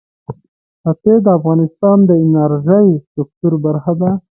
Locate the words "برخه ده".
3.65-4.11